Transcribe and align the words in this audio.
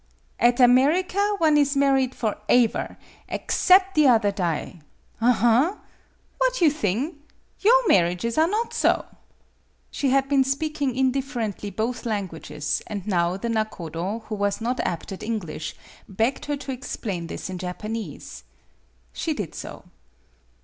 "At 0.39 0.59
America 0.59 1.21
one 1.37 1.59
is 1.59 1.77
married 1.77 2.13
foraever 2.15 2.97
aexcep' 3.29 3.93
the 3.93 4.07
other 4.07 4.31
die. 4.31 4.79
Aha! 5.21 5.77
What 6.39 6.59
you 6.59 6.71
thing? 6.71 7.19
Your 7.59 7.87
marriages 7.87 8.35
are 8.35 8.47
not 8.47 8.73
so." 8.73 9.05
She 9.91 10.09
had 10.09 10.27
been 10.27 10.43
speaking 10.43 10.95
indifferently 10.95 11.69
both 11.69 12.07
languages, 12.07 12.81
and 12.87 13.05
now 13.05 13.37
the 13.37 13.47
nakodo, 13.49 14.23
who 14.23 14.33
was 14.33 14.59
not 14.59 14.79
apt 14.79 15.11
at 15.11 15.21
English, 15.21 15.75
begged 16.09 16.45
her 16.45 16.57
to 16.57 16.71
explain 16.71 17.27
this 17.27 17.47
in 17.47 17.59
Japanese. 17.59 18.43
She 19.13 19.35
did 19.35 19.53
so. 19.53 19.83